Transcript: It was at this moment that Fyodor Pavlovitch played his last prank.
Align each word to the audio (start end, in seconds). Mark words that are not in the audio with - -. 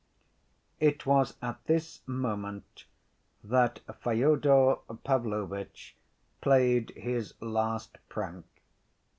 It 0.79 1.05
was 1.05 1.35
at 1.43 1.63
this 1.65 2.01
moment 2.07 2.85
that 3.43 3.81
Fyodor 4.01 4.77
Pavlovitch 5.03 5.95
played 6.41 6.89
his 6.97 7.35
last 7.39 7.99
prank. 8.09 8.47